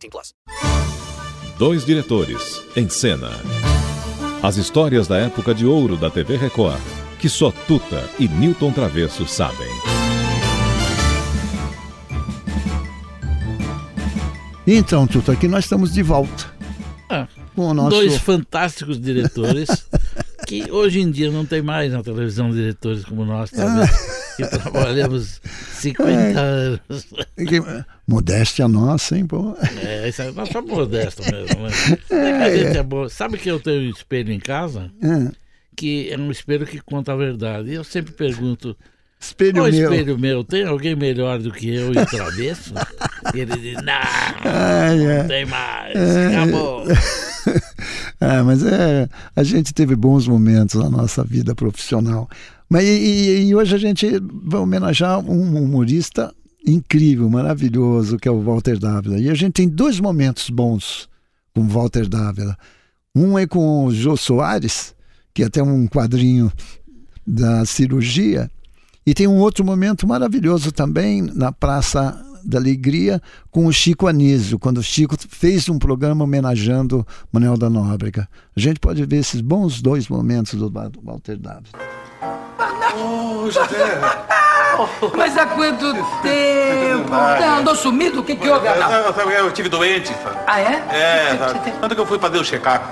18 0.00 0.10
plus. 0.10 0.34
Dois 1.58 1.84
diretores 1.84 2.62
em 2.74 2.88
cena. 2.88 3.30
As 4.42 4.56
histórias 4.56 5.06
da 5.06 5.18
época 5.18 5.54
de 5.54 5.66
ouro 5.66 5.96
da 5.96 6.10
TV 6.10 6.36
Record, 6.36 6.80
que 7.18 7.28
só 7.28 7.50
Tuta 7.68 8.08
e 8.18 8.26
Newton 8.26 8.72
Travesso 8.72 9.26
sabem. 9.26 9.68
Então, 14.66 15.06
Tuta, 15.06 15.32
aqui 15.32 15.46
nós 15.46 15.64
estamos 15.64 15.92
de 15.92 16.02
volta. 16.02 16.46
Ah, 17.08 17.26
Com 17.54 17.68
o 17.68 17.74
nosso... 17.74 17.90
Dois 17.90 18.16
fantásticos 18.16 18.98
diretores 19.00 19.68
que 20.46 20.70
hoje 20.70 21.00
em 21.00 21.10
dia 21.10 21.30
não 21.30 21.44
tem 21.44 21.60
mais 21.60 21.92
na 21.92 22.02
televisão 22.02 22.50
diretores 22.50 23.04
como 23.04 23.24
nós, 23.24 23.50
talvez, 23.50 23.90
que 24.40 24.58
trabalhamos 24.58 25.40
50 25.74 26.40
anos. 26.40 26.80
Que- 27.36 27.84
Modéstia 28.06 28.66
nossa, 28.66 29.16
hein, 29.16 29.26
pô? 29.26 29.56
É, 29.84 30.08
isso 30.08 30.22
aí, 30.22 30.32
nós 30.32 30.48
somos 30.48 30.70
modestos 30.70 31.26
mesmo. 31.26 31.62
Né? 31.62 32.42
A 32.44 32.56
gente 32.56 32.76
é 32.78 32.82
bom. 32.82 33.08
Sabe 33.08 33.38
que 33.38 33.48
eu 33.50 33.60
tenho 33.60 33.86
um 33.86 33.90
espelho 33.90 34.32
em 34.32 34.40
casa? 34.40 34.90
É. 35.02 35.30
Que 35.76 36.10
é 36.12 36.18
um 36.18 36.30
espelho 36.30 36.66
que 36.66 36.80
conta 36.80 37.12
a 37.12 37.16
verdade. 37.16 37.70
E 37.70 37.74
eu 37.74 37.84
sempre 37.84 38.12
pergunto: 38.12 38.76
Espelho 39.18 39.62
Ô 39.62 39.70
meu. 39.70 39.92
espelho 39.92 40.18
meu, 40.18 40.42
tem 40.42 40.64
alguém 40.64 40.96
melhor 40.96 41.38
do 41.38 41.52
que 41.52 41.72
eu 41.72 41.92
e 41.92 42.06
travesso? 42.06 42.72
e 43.34 43.38
ele 43.40 43.56
diz: 43.56 43.76
Não, 43.76 43.92
Ai, 44.44 45.04
é. 45.06 45.18
não 45.22 45.28
tem 45.28 45.44
mais, 45.46 45.96
acabou. 46.32 46.84
É, 48.20 48.42
mas 48.42 48.64
é, 48.64 49.08
a 49.36 49.42
gente 49.42 49.72
teve 49.72 49.94
bons 49.94 50.26
momentos 50.26 50.74
na 50.82 50.90
nossa 50.90 51.22
vida 51.22 51.54
profissional. 51.54 52.28
Mas 52.70 52.84
e, 52.84 53.48
e- 53.48 53.54
hoje 53.54 53.74
a 53.74 53.78
gente 53.78 54.06
vai 54.44 54.60
homenagear 54.60 55.18
um 55.18 55.62
humorista 55.62 56.32
incrível, 56.66 57.28
maravilhoso, 57.28 58.16
que 58.16 58.28
é 58.28 58.30
o 58.30 58.40
Walter 58.40 58.78
Dávila. 58.78 59.18
E 59.18 59.28
a 59.28 59.34
gente 59.34 59.54
tem 59.54 59.68
dois 59.68 59.98
momentos 59.98 60.48
bons 60.50 61.08
com 61.54 61.62
o 61.62 61.68
Walter 61.68 62.08
Dávila. 62.08 62.56
Um 63.14 63.36
é 63.38 63.46
com 63.46 63.86
o 63.86 63.92
Jô 63.92 64.16
Soares, 64.16 64.94
que 65.34 65.42
é 65.42 65.46
até 65.46 65.62
um 65.62 65.86
quadrinho 65.88 66.52
da 67.26 67.64
cirurgia. 67.64 68.48
E 69.04 69.14
tem 69.14 69.26
um 69.26 69.38
outro 69.38 69.64
momento 69.64 70.06
maravilhoso 70.06 70.70
também 70.70 71.22
na 71.22 71.50
Praça 71.50 72.24
da 72.44 72.58
Alegria 72.58 73.20
com 73.50 73.66
o 73.66 73.72
Chico 73.72 74.06
Anísio, 74.06 74.58
quando 74.58 74.78
o 74.78 74.82
Chico 74.82 75.16
fez 75.28 75.68
um 75.68 75.78
programa 75.78 76.24
homenageando 76.24 77.04
Manuel 77.32 77.56
da 77.56 77.68
Nóbrega. 77.68 78.28
A 78.56 78.60
gente 78.60 78.78
pode 78.78 79.04
ver 79.04 79.16
esses 79.16 79.40
bons 79.40 79.82
dois 79.82 80.08
momentos 80.08 80.54
do 80.54 80.70
Wa- 80.72 80.90
Walter 81.02 81.36
Dávila. 81.36 81.72
Mas 85.16 85.36
há 85.36 85.46
quanto 85.46 85.92
tempo? 86.22 87.10
Não, 87.10 87.58
andou 87.58 87.74
sumido? 87.74 88.20
O 88.20 88.22
que 88.22 88.36
que 88.36 88.48
houve, 88.48 88.66
Arnaldo? 88.68 89.20
Eu, 89.20 89.30
eu 89.30 89.50
tive 89.52 89.68
doente, 89.68 90.08
sabe? 90.22 90.36
Ah, 90.46 90.60
é? 90.60 90.82
É, 90.90 91.36
sabe? 91.38 91.72
Tanto 91.80 91.94
que 91.94 92.00
eu 92.00 92.06
fui 92.06 92.18
fazer 92.18 92.38
o 92.38 92.44
check-up. 92.44 92.84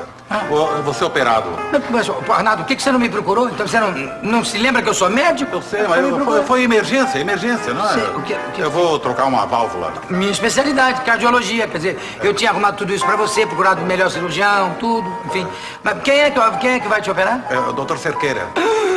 Eu 0.51 0.83
vou 0.83 0.92
ser 0.92 1.05
operado. 1.05 1.48
Mas, 1.89 2.06
Arnaldo, 2.29 2.62
por 2.62 2.69
que 2.69 2.77
que 2.77 2.83
você 2.83 2.92
não 2.92 2.98
me 2.98 3.09
procurou? 3.09 3.48
Então 3.48 3.67
você 3.67 3.81
não, 3.81 3.92
não 4.23 4.45
se 4.45 4.59
lembra 4.59 4.83
que 4.83 4.89
eu 4.89 4.92
sou 4.95 5.08
médico? 5.08 5.57
Eu 5.57 5.63
sei, 5.63 5.86
mas 5.89 6.05
eu- 6.05 6.23
foi, 6.23 6.42
foi 6.45 6.63
emergência, 6.64 7.19
emergência, 7.19 7.73
não 7.73 7.89
é? 7.89 7.92
Sei, 7.95 8.02
o 8.08 8.20
que- 8.23 8.35
o 8.35 8.52
que- 8.55 8.61
Eu 8.61 8.70
vou 8.70 8.98
trocar 8.98 9.25
uma 9.25 9.46
válvula. 9.46 9.90
Minha 10.11 10.30
especialidade, 10.33 11.01
cardiologia. 11.01 11.67
Quer 11.67 11.79
dizer, 11.79 11.98
eu 12.23 12.35
tinha 12.35 12.51
arrumado 12.51 12.77
tudo 12.77 12.92
isso 12.92 13.07
pra 13.07 13.17
você, 13.17 13.46
procurado 13.46 13.80
o 13.80 13.86
melhor 13.86 14.11
cirurgião, 14.11 14.75
tudo, 14.79 15.11
enfim. 15.27 15.46
Mas 15.83 16.02
quem 16.02 16.20
é 16.20 16.30
que, 16.30 16.40
quem 16.58 16.70
é 16.73 16.80
que 16.80 16.89
vai 16.89 17.01
te 17.01 17.11
operar? 17.11 17.40
É 17.48 17.58
o 17.58 17.73
doutor 17.73 17.96
Cerqueira. 17.96 18.48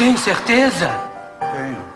Tem 0.00 0.16
certeza? 0.16 0.90
Tenho. 1.52 1.90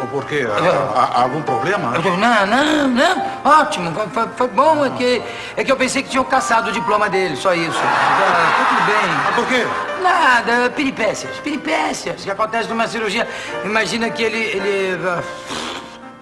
O- 0.00 0.06
Por 0.06 0.24
quê? 0.26 0.46
Há, 0.94 1.00
há 1.00 1.22
algum 1.22 1.42
problema? 1.42 1.90
Não, 1.98 2.46
não, 2.46 2.86
não. 2.88 3.26
Ótimo, 3.44 3.92
foi- 4.14 4.28
foi, 4.36 4.46
bom. 4.48 4.84
É 4.84 4.90
que, 4.90 5.22
é 5.56 5.64
que 5.64 5.72
eu 5.72 5.76
pensei 5.76 6.04
que 6.04 6.08
tinham 6.10 6.22
caçado 6.22 6.70
o 6.70 6.72
diploma 6.72 7.08
dele, 7.08 7.34
só 7.36 7.52
isso. 7.52 7.76
Ah, 7.82 8.52
tá 8.58 8.64
tudo 8.68 8.86
bem. 8.86 9.10
Mas 9.24 9.34
por 9.34 9.46
quê? 9.48 9.66
Nada, 10.00 10.70
peripécias, 10.70 11.36
peripécias 11.38 12.22
que 12.22 12.30
acontecem 12.30 12.68
numa 12.68 12.86
cirurgia. 12.86 13.26
Imagina 13.64 14.08
que 14.08 14.22
ele. 14.22 14.38
ele 14.38 15.00
ah, 15.08 15.20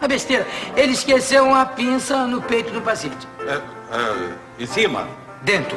uma 0.01 0.09
besteira. 0.09 0.47
Ele 0.75 0.93
esqueceu 0.93 1.45
uma 1.45 1.67
pinça 1.67 2.17
no 2.27 2.41
peito 2.41 2.73
do 2.73 2.81
paciente. 2.81 3.29
É, 3.47 3.53
é, 3.55 4.15
em 4.59 4.67
cima? 4.67 5.07
Dentro. 5.43 5.77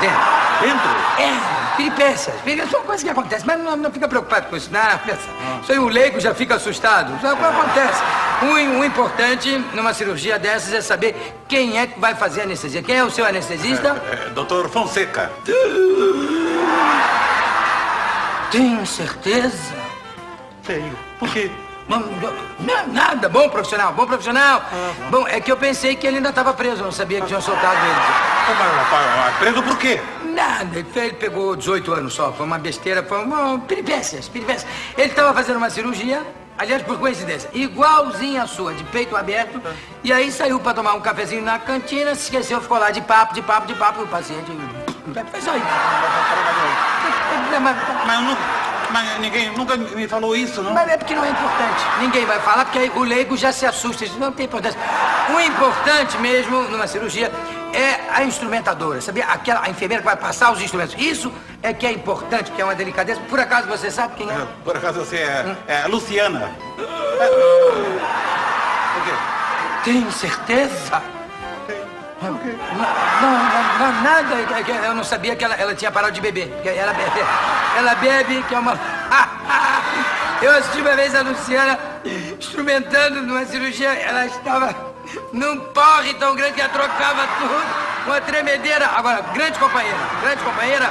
Dentro. 0.00 0.18
Dentro? 0.60 0.90
É, 1.18 1.67
peripécias. 1.78 2.34
Peripécias 2.42 2.70
São 2.70 2.82
coisas 2.82 3.04
que 3.04 3.10
acontecem, 3.10 3.46
mas 3.46 3.60
não, 3.60 3.76
não 3.76 3.90
fica 3.90 4.08
preocupado 4.08 4.48
com 4.48 4.56
isso. 4.56 4.70
Isso 5.62 5.72
aí 5.72 5.78
o 5.78 5.88
leigo 5.88 6.18
já 6.20 6.34
fica 6.34 6.56
assustado. 6.56 7.14
É 7.14 7.18
que 7.18 7.44
acontece. 7.44 8.02
O, 8.42 8.80
o 8.80 8.84
importante 8.84 9.64
numa 9.72 9.94
cirurgia 9.94 10.38
dessas 10.38 10.74
é 10.74 10.80
saber 10.80 11.36
quem 11.46 11.78
é 11.78 11.86
que 11.86 11.98
vai 11.98 12.14
fazer 12.14 12.42
a 12.42 12.44
anestesia. 12.44 12.82
Quem 12.82 12.96
é 12.96 13.04
o 13.04 13.10
seu 13.10 13.24
anestesista? 13.24 14.02
É, 14.10 14.30
doutor 14.30 14.68
Fonseca. 14.68 15.30
Tem 18.50 18.84
certeza? 18.84 19.74
Tenho. 20.64 20.98
Por 21.18 21.28
quê? 21.30 21.50
Não, 21.88 22.00
não, 22.00 22.88
nada, 22.92 23.30
bom 23.30 23.48
profissional, 23.48 23.94
bom 23.94 24.06
profissional. 24.06 24.62
Bom, 25.10 25.26
é 25.26 25.40
que 25.40 25.50
eu 25.50 25.56
pensei 25.56 25.96
que 25.96 26.06
ele 26.06 26.16
ainda 26.18 26.28
estava 26.28 26.52
preso, 26.52 26.82
não 26.82 26.92
sabia 26.92 27.20
que 27.20 27.26
tinham 27.26 27.40
soltado 27.40 27.78
ele. 27.86 28.27
Preso 29.38 29.62
por 29.62 29.76
quê? 29.78 30.00
Nada, 30.24 30.78
ele 30.78 31.12
pegou 31.14 31.56
18 31.56 31.92
anos 31.92 32.14
só, 32.14 32.32
foi 32.32 32.46
uma 32.46 32.58
besteira, 32.58 33.02
foi 33.02 33.24
uma 33.24 33.58
peripécias, 33.60 34.28
peripécias. 34.28 34.70
Ele 34.96 35.08
estava 35.08 35.32
fazendo 35.34 35.56
uma 35.56 35.70
cirurgia, 35.70 36.22
aliás, 36.56 36.82
por 36.82 36.98
coincidência, 36.98 37.50
igualzinha 37.52 38.42
a 38.42 38.46
sua, 38.46 38.72
de 38.74 38.84
peito 38.84 39.16
aberto, 39.16 39.60
e 40.04 40.12
aí 40.12 40.30
saiu 40.30 40.58
para 40.60 40.74
tomar 40.74 40.94
um 40.94 41.00
cafezinho 41.00 41.42
na 41.42 41.58
cantina, 41.58 42.14
se 42.14 42.22
esqueceu, 42.24 42.60
ficou 42.60 42.78
lá 42.78 42.90
de 42.90 43.00
papo, 43.00 43.34
de 43.34 43.42
papo, 43.42 43.66
de 43.66 43.74
papo, 43.74 44.00
e 44.00 44.04
o 44.04 44.08
paciente... 44.08 44.50
Foi 45.30 45.40
só 45.40 45.56
isso. 45.56 45.66
Mas- 47.60 47.76
eu 48.14 48.20
não, 48.22 48.36
mas 48.90 49.18
ninguém 49.20 49.50
nunca 49.56 49.76
me 49.76 50.06
falou 50.06 50.36
isso, 50.36 50.62
não? 50.62 50.72
Mas 50.72 50.88
é 50.88 50.96
porque 50.96 51.14
não 51.14 51.24
é 51.24 51.30
importante. 51.30 51.84
Ninguém 52.00 52.24
vai 52.26 52.38
falar, 52.40 52.64
porque 52.66 52.78
aí 52.78 52.92
o 52.94 53.02
leigo 53.02 53.36
já 53.36 53.50
se 53.52 53.66
assusta. 53.66 54.04
Diz, 54.06 54.16
não 54.16 54.32
tem 54.32 54.46
importância. 54.46 54.78
O 55.34 55.40
importante 55.40 56.16
mesmo 56.18 56.62
numa 56.64 56.86
cirurgia 56.86 57.30
é 57.72 58.00
a 58.10 58.24
instrumentadora, 58.24 59.00
sabia? 59.00 59.24
Aquela 59.26 59.62
a 59.64 59.70
enfermeira 59.70 60.02
que 60.02 60.08
vai 60.08 60.16
passar 60.16 60.52
os 60.52 60.60
instrumentos. 60.60 60.94
Isso 60.98 61.32
é 61.62 61.72
que 61.72 61.86
é 61.86 61.92
importante, 61.92 62.50
que 62.52 62.60
é 62.60 62.64
uma 62.64 62.74
delicadeza. 62.74 63.20
Por 63.28 63.38
acaso 63.38 63.68
você 63.68 63.90
sabe 63.90 64.14
quem 64.16 64.30
é? 64.30 64.32
É, 64.32 64.46
Por 64.64 64.76
acaso 64.76 65.00
você 65.00 65.16
é, 65.16 65.56
é 65.66 65.86
Luciana? 65.86 66.50
Quê? 69.04 69.12
Tem 69.84 70.10
certeza? 70.10 71.02
Não, 72.20 72.32
não, 72.32 72.40
não, 72.40 73.92
não, 73.92 74.02
nada. 74.02 74.34
É 74.34 74.88
Eu 74.88 74.94
não 74.94 75.04
sabia 75.04 75.36
que 75.36 75.44
ela, 75.44 75.54
ela 75.54 75.74
tinha 75.74 75.90
parado 75.90 76.12
de 76.12 76.20
beber. 76.20 76.52
Ela 76.64 76.92
bebe, 76.92 77.20
ela 77.76 77.94
bebe, 77.94 78.42
que 78.42 78.54
é 78.54 78.58
uma. 78.58 78.78
Eu 80.42 80.52
assisti 80.52 80.80
uma 80.80 80.94
vez 80.94 81.14
a 81.14 81.22
Luciana 81.22 81.78
instrumentando 82.58 83.22
numa 83.22 83.44
cirurgia. 83.46 83.88
Ela 83.92 84.26
estava 84.26 84.74
num 85.32 85.60
porre 85.60 86.14
tão 86.14 86.34
grande 86.34 86.54
que 86.54 86.60
ela 86.60 86.70
trocava 86.70 87.26
tudo. 87.38 87.62
Uma 88.06 88.20
tremedeira. 88.20 88.86
Agora, 88.96 89.22
grande 89.32 89.58
companheira. 89.58 89.96
Grande 90.22 90.42
companheira. 90.42 90.90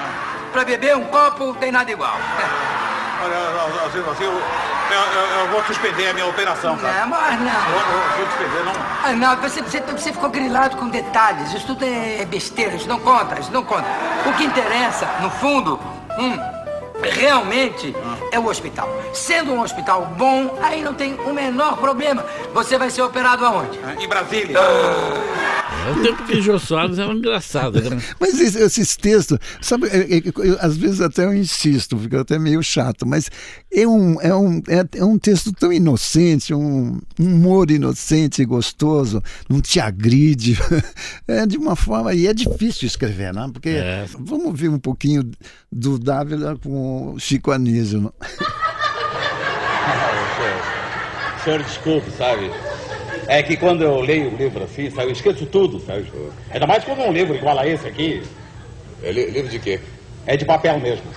Pra 0.53 0.63
beber 0.63 0.95
um 0.95 1.03
copo, 1.05 1.53
tem 1.55 1.71
nada 1.71 1.91
igual. 1.91 2.15
Olha, 3.23 3.85
assim, 3.87 3.99
assim, 4.11 4.23
eu, 4.23 4.31
eu, 4.31 5.21
eu- 5.21 5.39
eu 5.39 5.47
vou 5.49 5.63
suspender 5.65 6.09
a 6.09 6.13
minha 6.13 6.27
operação? 6.27 6.75
Não, 6.77 7.07
mas 7.07 7.33
Eu, 7.33 7.39
não. 7.39 7.79
eu 7.79 8.17
vou 8.17 8.27
suspender, 8.27 8.63
não. 8.63 8.73
Ah, 9.03 9.11
não, 9.13 9.35
você, 9.37 9.61
você, 9.61 9.79
você 9.81 10.13
ficou 10.13 10.29
grilado 10.29 10.77
com 10.77 10.87
detalhes. 10.87 11.51
Isso 11.53 11.65
tudo 11.67 11.83
é 11.83 12.23
besteira, 12.25 12.75
isso 12.75 12.87
não 12.87 12.99
conta, 12.99 13.39
isso 13.39 13.51
não 13.51 13.63
conta. 13.63 13.85
O 14.27 14.33
que 14.33 14.43
interessa, 14.45 15.07
no 15.19 15.31
fundo, 15.31 15.79
hum, 16.17 16.39
realmente 17.01 17.95
é 18.31 18.39
o 18.39 18.47
hospital. 18.47 18.89
Sendo 19.13 19.53
um 19.53 19.61
hospital 19.61 20.05
bom, 20.17 20.57
aí 20.61 20.81
não 20.81 20.93
tem 20.93 21.15
o 21.15 21.33
menor 21.33 21.77
problema. 21.77 22.25
Você 22.53 22.77
vai 22.77 22.89
ser 22.89 23.01
operado 23.01 23.45
aonde? 23.45 23.79
Em 23.99 24.07
Brasília. 24.07 24.57
É 24.57 25.56
o 25.91 26.01
tempo 26.01 26.25
que 26.25 26.41
Jô 26.41 26.59
Soares 26.59 26.97
era 26.97 27.11
engraçado, 27.13 27.81
né? 27.81 28.01
Mas 28.19 28.39
esses, 28.39 28.55
esses 28.55 28.95
textos, 28.97 29.37
sabe, 29.61 29.87
é, 29.87 30.17
é, 30.17 30.21
eu, 30.25 30.57
às 30.59 30.77
vezes 30.77 31.01
até 31.01 31.25
eu 31.25 31.33
insisto, 31.33 31.97
fica 31.97 32.21
até 32.21 32.37
meio 32.39 32.61
chato, 32.63 33.05
mas 33.05 33.29
é 33.73 33.87
um, 33.87 34.21
é 34.21 34.33
um, 34.35 34.61
é, 34.67 34.99
é 34.99 35.05
um 35.05 35.17
texto 35.17 35.51
tão 35.51 35.71
inocente, 35.71 36.53
um, 36.53 36.99
um 37.19 37.25
humor 37.25 37.69
inocente 37.71 38.41
e 38.41 38.45
gostoso, 38.45 39.21
não 39.49 39.61
te 39.61 39.79
agride, 39.79 40.57
é 41.27 41.45
de 41.45 41.57
uma 41.57 41.75
forma, 41.75 42.13
e 42.13 42.27
é 42.27 42.33
difícil 42.33 42.87
escrever, 42.87 43.33
né? 43.33 43.49
Porque 43.51 43.69
É. 43.69 44.05
vamos 44.19 44.59
ver 44.59 44.69
um 44.69 44.79
pouquinho 44.79 45.29
do 45.71 45.99
Dávila 45.99 46.57
com 46.57 47.13
o 47.13 47.19
Chico 47.19 47.51
Anísio. 47.51 48.11
senhor 51.47 51.63
desculpe, 51.63 52.11
sabe? 52.11 52.51
É 53.27 53.43
que 53.43 53.57
quando 53.57 53.83
eu 53.83 53.99
leio 53.99 54.31
um 54.31 54.35
livro 54.37 54.63
assim, 54.63 54.89
sabe, 54.89 55.09
eu 55.09 55.11
esqueço 55.13 55.45
tudo, 55.47 55.79
sabe? 55.81 56.09
Ainda 56.49 56.65
mais 56.67 56.83
quando 56.83 57.01
é 57.01 57.09
um 57.09 57.11
livro 57.11 57.35
igual 57.35 57.57
a 57.59 57.67
esse 57.67 57.87
aqui, 57.87 58.21
É 59.03 59.11
li- 59.11 59.29
livro 59.31 59.49
de 59.49 59.59
quê? 59.59 59.79
é 60.25 60.35
de 60.37 60.45
papel 60.45 60.79
mesmo. 60.79 61.07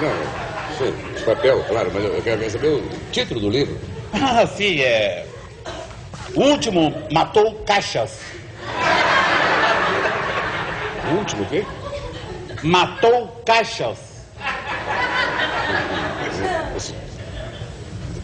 Não, 0.00 0.14
sim, 0.70 0.92
de 1.14 1.24
papel, 1.24 1.62
claro, 1.64 1.90
mas 1.92 2.04
eu 2.04 2.22
quero 2.22 2.48
saber 2.50 2.68
o 2.68 2.88
título 3.10 3.40
do 3.40 3.50
livro. 3.50 3.76
Ah, 4.12 4.46
sim, 4.46 4.80
é. 4.80 5.26
O 6.36 6.44
último 6.44 7.06
matou 7.12 7.54
caixas. 7.64 8.10
O 11.04 11.16
último 11.18 11.42
o 11.42 11.46
quê? 11.46 11.66
Matou 12.62 13.28
caixas. 13.44 13.98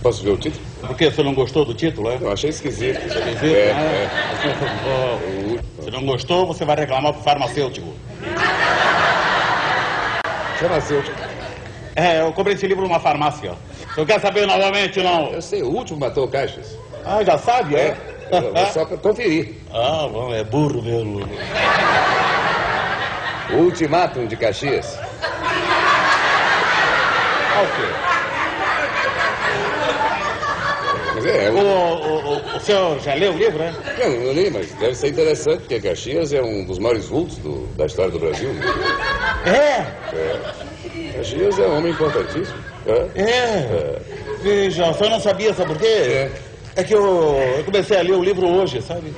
Posso 0.06 0.22
ver 0.22 0.30
o 0.30 0.36
título? 0.36 0.64
Por 0.86 0.96
que 0.96 1.10
você 1.10 1.20
não 1.20 1.34
gostou 1.34 1.64
do 1.64 1.74
título, 1.74 2.08
é? 2.08 2.18
Eu 2.20 2.30
achei 2.30 2.50
esquisito. 2.50 2.96
Esquisito, 2.96 3.44
É, 3.44 3.74
né? 3.74 4.08
é. 5.80 5.82
Se 5.82 5.90
não 5.90 6.06
gostou, 6.06 6.46
você 6.46 6.64
vai 6.64 6.76
reclamar 6.76 7.12
pro 7.12 7.22
farmacêutico. 7.24 7.92
Farmacêutico. 10.60 11.16
É, 11.96 12.20
eu 12.20 12.32
comprei 12.32 12.54
esse 12.54 12.68
livro 12.68 12.84
numa 12.84 13.00
farmácia. 13.00 13.54
Eu 13.96 14.06
quero 14.06 14.22
saber 14.22 14.46
novamente, 14.46 15.02
não? 15.02 15.32
Eu 15.32 15.42
sei, 15.42 15.64
o 15.64 15.70
último 15.70 15.98
matou 15.98 16.28
caixas. 16.28 16.78
Ah, 17.04 17.24
já 17.24 17.36
sabe, 17.36 17.74
é? 17.74 17.96
É, 18.54 18.66
só 18.66 18.84
para 18.84 18.98
conferir. 18.98 19.56
Ah, 19.74 20.06
bom, 20.08 20.32
é 20.32 20.44
burro 20.44 20.82
mesmo. 20.82 21.28
O 23.50 23.56
Ultimátum 23.56 24.28
de 24.28 24.36
Caxias. 24.36 25.00
Ah, 27.56 27.62
o 27.62 27.66
quê? 27.74 28.06
Mas 31.15 31.15
é, 31.28 31.46
é 31.46 31.50
O, 31.50 31.56
o, 31.58 32.56
o, 32.56 32.60
senhor 32.60 32.98
já 33.00 33.14
leu 33.14 33.32
o 33.32 33.36
livro, 33.36 33.58
né? 33.58 33.74
Não, 33.98 34.10
não 34.10 34.32
li, 34.32 34.50
mas 34.50 34.70
deve 34.74 34.94
ser 34.94 35.08
interessante, 35.08 35.60
porque 35.60 35.80
Caxias 35.80 36.32
é 36.32 36.42
um 36.42 36.64
dos 36.64 36.78
maiores 36.78 37.06
vultos 37.06 37.38
do- 37.38 37.66
da 37.76 37.86
história 37.86 38.10
do 38.10 38.18
Brasil. 38.18 38.50
É, 39.46 39.84
Caxias 41.16 41.58
é 41.58 41.66
um 41.66 41.78
homem 41.78 41.92
importantíssimo. 41.92 42.58
É. 42.86 43.20
é. 43.22 43.98
Veja, 44.42 44.90
o 44.90 44.94
senhor 44.94 45.10
não 45.10 45.20
sabia, 45.20 45.52
sabe 45.54 45.72
por 45.72 45.80
quê? 45.80 45.86
É. 45.86 46.30
É 46.76 46.84
que 46.84 46.94
eu, 46.94 47.02
eu 47.56 47.64
comecei 47.64 47.96
a 47.98 48.02
ler 48.02 48.12
o 48.12 48.22
livro 48.22 48.46
hoje, 48.46 48.82
sabe? 48.82 49.10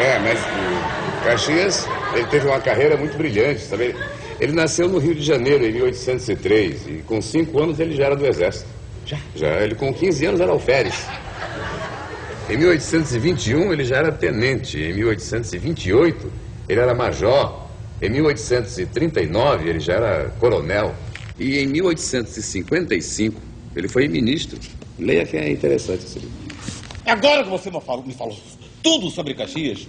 É, 0.00 0.18
mas 0.18 0.38
o 0.40 1.24
Caxias, 1.24 1.86
ele 2.14 2.26
teve 2.26 2.46
uma 2.46 2.60
carreira 2.60 2.96
muito 2.96 3.16
brilhante, 3.16 3.60
sabe? 3.60 3.94
Ele 4.38 4.52
nasceu 4.52 4.88
no 4.88 4.98
Rio 4.98 5.14
de 5.14 5.22
Janeiro 5.22 5.64
em 5.66 5.72
1803 5.72 6.86
e 6.86 7.02
com 7.06 7.20
cinco 7.22 7.62
anos 7.62 7.80
ele 7.80 7.94
já 7.96 8.04
era 8.06 8.16
do 8.16 8.26
Exército. 8.26 8.68
Já? 9.06 9.18
Já, 9.36 9.60
ele 9.60 9.74
com 9.74 9.94
15 9.94 10.26
anos 10.26 10.40
era 10.40 10.50
alferes. 10.50 11.06
Em 12.50 12.56
1821 12.56 13.72
ele 13.72 13.84
já 13.84 13.96
era 13.96 14.12
tenente, 14.12 14.78
em 14.78 14.92
1828 14.92 16.32
ele 16.68 16.80
era 16.80 16.94
major, 16.94 17.66
em 18.02 18.10
1839 18.10 19.68
ele 19.68 19.80
já 19.80 19.94
era 19.94 20.30
coronel 20.38 20.94
e 21.38 21.58
em 21.58 21.66
1855 21.66 23.40
ele 23.74 23.88
foi 23.88 24.08
ministro. 24.08 24.58
Leia 24.98 25.24
que 25.24 25.36
é 25.36 25.50
interessante 25.50 26.18
livro. 26.18 26.56
Agora 27.04 27.44
que 27.44 27.50
você 27.50 27.70
me 27.70 27.80
falou, 27.80 28.04
me 28.04 28.14
falou 28.14 28.36
tudo 28.82 29.10
sobre 29.10 29.34
Caxias, 29.34 29.86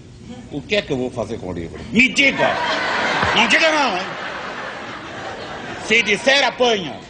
o 0.52 0.62
que 0.62 0.75
é 0.75 0.81
que 0.81 0.92
eu 0.92 0.98
vou 0.98 1.10
fazer 1.10 1.40
com 1.40 1.50
o 1.50 1.54
livro? 1.54 1.80
Me 1.92 2.10
diga! 2.10 2.56
Não 3.36 3.48
diga 3.48 3.72
não, 3.72 3.98
hein? 3.98 4.04
Se 5.88 6.04
disser, 6.04 6.44
apanha. 6.44 7.06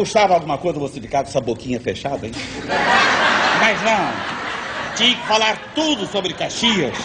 Custava 0.00 0.32
alguma 0.32 0.56
coisa 0.56 0.78
você 0.78 0.98
ficar 0.98 1.22
com 1.22 1.28
essa 1.28 1.42
boquinha 1.42 1.78
fechada, 1.78 2.26
hein? 2.26 2.32
Mas 3.60 3.82
não. 3.82 4.96
Tinha 4.96 5.14
que 5.14 5.26
falar 5.26 5.72
tudo 5.74 6.06
sobre 6.06 6.32
Caxias. 6.32 6.96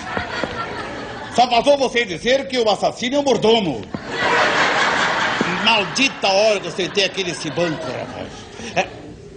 Só 1.35 1.45
faltou 1.49 1.77
você 1.77 2.05
dizer 2.05 2.47
que 2.47 2.57
o 2.57 2.69
assassino 2.69 3.17
é 3.17 3.19
o 3.19 3.23
mordomo. 3.23 3.81
Maldita 5.65 6.25
hora 6.25 6.61
que 6.61 6.71
você 6.71 6.87
tem 6.87 7.03
aquele 7.03 7.31
esse 7.31 7.49
banco, 7.49 7.83
rapaz. 7.83 8.29
É, 8.77 8.87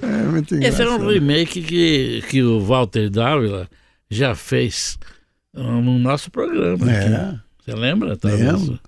É 0.02 0.06
muito 0.06 0.54
Esse 0.54 0.80
era 0.80 0.92
um 0.92 1.08
remake 1.08 1.60
que, 1.60 2.22
que 2.28 2.40
o 2.40 2.60
Walter 2.60 3.10
Dávila 3.10 3.68
já 4.08 4.36
fez 4.36 4.96
no 5.52 5.98
nosso 5.98 6.30
programa. 6.30 6.92
É. 6.92 6.96
aqui. 6.96 7.40
Você 7.64 7.72
lembra? 7.72 8.16
Lembro. 8.22 8.78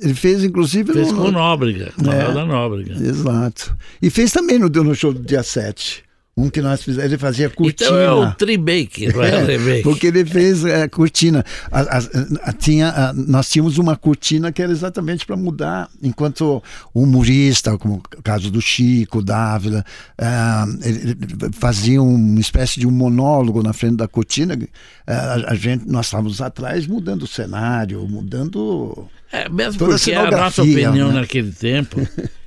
Ele 0.00 0.14
fez, 0.14 0.42
inclusive, 0.42 0.92
Fez 0.92 1.12
no- 1.12 1.18
com 1.18 1.28
o 1.28 1.32
Nóbrega, 1.32 1.92
com 1.96 2.10
É. 2.10 2.44
Nóbrega. 2.44 2.92
Exato. 2.94 3.76
E 4.00 4.08
fez 4.10 4.32
também 4.32 4.58
no, 4.58 4.68
no 4.68 4.94
show 4.94 5.12
do 5.12 5.20
dia 5.20 5.42
7. 5.42 6.02
Um 6.40 6.48
que 6.48 6.60
nós 6.62 6.82
fizemos, 6.82 7.04
ele 7.04 7.18
fazia 7.18 7.50
cortina. 7.50 7.90
Então 7.90 7.98
é 7.98 8.10
o 8.12 8.32
Tribake, 8.34 9.12
não 9.12 9.22
é 9.24 9.44
remake. 9.44 9.82
Porque 9.82 10.06
ele 10.06 10.24
fez 10.24 10.64
é, 10.64 10.88
cortina. 10.88 11.44
A- 11.70 11.80
a- 11.98 12.48
a- 12.48 12.52
tinha, 12.52 12.88
a- 12.88 13.12
nós 13.12 13.48
tínhamos 13.48 13.78
uma 13.78 13.96
cortina 13.96 14.50
que 14.50 14.62
era 14.62 14.72
exatamente 14.72 15.26
para 15.26 15.36
mudar, 15.36 15.88
enquanto 16.02 16.62
o 16.94 17.02
humorista, 17.02 17.76
como 17.76 17.96
o 17.96 18.22
caso 18.22 18.50
do 18.50 18.60
Chico, 18.60 19.22
Dávila, 19.22 19.84
ah, 20.18 20.66
ele, 20.82 21.10
ele 21.10 21.16
fazia 21.52 22.02
uma 22.02 22.40
espécie 22.40 22.80
de 22.80 22.86
um 22.86 22.90
monólogo 22.90 23.62
na 23.62 23.72
frente 23.72 23.96
da 23.96 24.08
cortina. 24.08 24.58
ah, 25.06 25.12
a, 25.48 25.52
a 25.52 25.54
gente, 25.54 25.86
nós 25.86 26.06
estávamos 26.06 26.40
atrás 26.40 26.86
mudando 26.86 27.22
o 27.24 27.26
cenário, 27.26 28.00
mudando. 28.08 29.06
É, 29.32 29.48
mesmo 29.48 29.78
Toda 29.78 29.94
a 29.94 29.98
porque 29.98 30.12
a 30.12 30.22
nossa 30.22 30.62
cenografia, 30.62 30.88
opinião 30.88 31.08
né? 31.12 31.20
naquele 31.20 31.52
tempo 31.52 32.00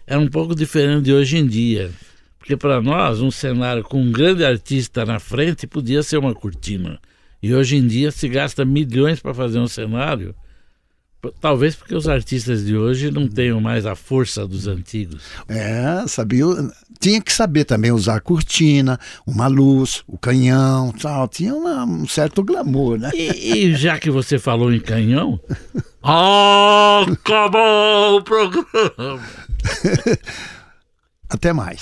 era 0.05 0.19
um 0.19 0.27
pouco 0.27 0.53
diferente 0.55 1.03
de 1.03 1.13
hoje 1.13 1.37
em 1.37 1.47
dia. 1.47 1.91
Porque 2.43 2.57
para 2.57 2.81
nós, 2.81 3.21
um 3.21 3.31
cenário 3.31 3.81
com 3.83 4.01
um 4.01 4.11
grande 4.11 4.43
artista 4.43 5.05
na 5.05 5.17
frente 5.17 5.65
podia 5.65 6.03
ser 6.03 6.17
uma 6.17 6.35
cortina. 6.35 6.99
E 7.41 7.55
hoje 7.55 7.77
em 7.77 7.87
dia 7.87 8.11
se 8.11 8.27
gasta 8.27 8.65
milhões 8.65 9.21
para 9.21 9.33
fazer 9.33 9.59
um 9.59 9.67
cenário. 9.67 10.35
Talvez 11.39 11.73
porque 11.73 11.95
os 11.95 12.05
artistas 12.05 12.65
de 12.65 12.75
hoje 12.75 13.09
não 13.09 13.29
tenham 13.29 13.61
mais 13.61 13.85
a 13.85 13.95
força 13.95 14.45
dos 14.45 14.67
antigos. 14.67 15.23
É, 15.47 16.03
sabia. 16.05 16.43
Tinha 16.99 17.21
que 17.21 17.31
saber 17.31 17.63
também 17.63 17.93
usar 17.93 18.17
a 18.17 18.19
cortina, 18.19 18.99
uma 19.25 19.47
luz, 19.47 20.03
o 20.05 20.17
canhão, 20.17 20.91
tal. 20.91 21.29
Tinha 21.29 21.55
uma- 21.55 21.85
um 21.85 22.05
certo 22.05 22.43
glamour, 22.43 22.97
né? 22.99 23.09
E, 23.13 23.67
e 23.69 23.75
já 23.77 23.97
que 23.97 24.11
você 24.11 24.37
falou 24.37 24.73
em 24.73 24.81
canhão, 24.81 25.39
acabou 26.03 28.17
o 28.17 28.21
programa. 28.21 29.21
Até 31.29 31.51
mais. 31.51 31.81